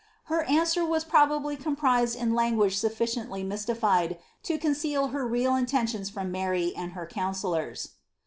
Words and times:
Her 0.23 0.41
answer 0.45 0.83
was 0.83 1.03
probably 1.03 1.55
comprised 1.55 2.15
in 2.15 2.33
language 2.33 2.75
sufficiently 2.75 3.43
mystified 3.43 4.17
to 4.41 4.57
conceal 4.57 5.09
her 5.09 5.27
real 5.27 5.55
intentions 5.55 6.09
from 6.09 6.31
Mary 6.31 6.73
and 6.75 6.93
her 6.93 7.05
counsellors. 7.05 7.89